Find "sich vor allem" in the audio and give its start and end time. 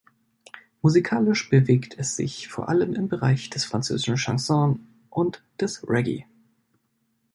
2.15-2.95